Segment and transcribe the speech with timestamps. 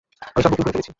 [0.27, 0.89] আমি সব বুকিং করে ফেলেছি।